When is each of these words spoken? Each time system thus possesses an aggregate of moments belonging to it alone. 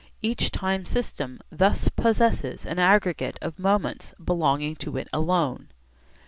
Each 0.23 0.49
time 0.49 0.87
system 0.87 1.41
thus 1.51 1.87
possesses 1.89 2.65
an 2.65 2.79
aggregate 2.79 3.37
of 3.39 3.59
moments 3.59 4.15
belonging 4.19 4.75
to 4.77 4.97
it 4.97 5.07
alone. 5.13 5.67